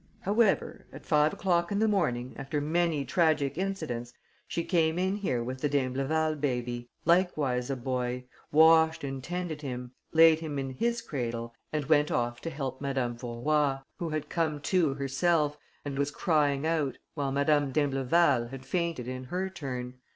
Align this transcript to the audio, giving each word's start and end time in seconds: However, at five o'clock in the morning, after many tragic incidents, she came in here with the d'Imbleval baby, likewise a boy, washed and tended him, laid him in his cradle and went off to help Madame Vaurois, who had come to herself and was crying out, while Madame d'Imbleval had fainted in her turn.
However, 0.21 0.87
at 0.91 1.05
five 1.05 1.31
o'clock 1.31 1.71
in 1.71 1.77
the 1.77 1.87
morning, 1.87 2.33
after 2.35 2.59
many 2.59 3.05
tragic 3.05 3.55
incidents, 3.55 4.11
she 4.47 4.63
came 4.63 4.97
in 4.97 5.17
here 5.17 5.43
with 5.43 5.61
the 5.61 5.69
d'Imbleval 5.69 6.37
baby, 6.41 6.89
likewise 7.05 7.69
a 7.69 7.75
boy, 7.75 8.25
washed 8.51 9.03
and 9.03 9.23
tended 9.23 9.61
him, 9.61 9.91
laid 10.11 10.39
him 10.39 10.57
in 10.57 10.71
his 10.71 11.03
cradle 11.03 11.53
and 11.71 11.85
went 11.85 12.09
off 12.09 12.41
to 12.41 12.49
help 12.49 12.81
Madame 12.81 13.15
Vaurois, 13.15 13.81
who 13.97 14.09
had 14.09 14.27
come 14.27 14.59
to 14.61 14.95
herself 14.95 15.55
and 15.85 15.99
was 15.99 16.09
crying 16.09 16.65
out, 16.65 16.97
while 17.13 17.31
Madame 17.31 17.71
d'Imbleval 17.71 18.47
had 18.49 18.65
fainted 18.65 19.07
in 19.07 19.25
her 19.25 19.51
turn. 19.51 19.99